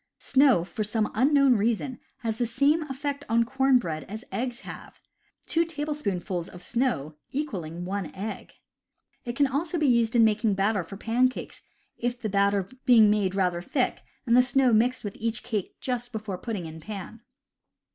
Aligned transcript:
Snow, 0.17 0.63
for 0.63 0.83
some 0.83 1.11
unknown 1.13 1.57
reason, 1.57 1.99
has 2.21 2.39
the 2.39 2.47
same 2.47 2.81
effect 2.89 3.23
on 3.29 3.43
corn 3.43 3.77
bread 3.77 4.03
as 4.05 4.25
eggs 4.31 4.61
have, 4.61 4.99
two 5.45 5.63
tablespoonfuls 5.63 6.49
of 6.49 6.63
snow 6.63 7.13
equaling 7.29 7.85
one 7.85 8.09
egg. 8.15 8.53
It 9.25 9.35
can 9.35 9.45
also 9.45 9.77
be 9.77 9.85
used 9.85 10.15
in 10.15 10.23
making 10.25 10.55
batter 10.55 10.83
for 10.83 10.97
pancakes, 10.97 11.61
the 11.99 12.29
batter 12.29 12.67
being 12.83 13.11
made 13.11 13.35
rather 13.35 13.61
thick, 13.61 14.01
and 14.25 14.35
the 14.35 14.41
snow 14.41 14.73
mixed 14.73 15.03
with 15.03 15.15
each 15.19 15.43
cake 15.43 15.75
just 15.79 16.11
before 16.11 16.39
putting 16.39 16.65
in 16.65 16.79
the 16.79 16.83
pan. 16.85 17.21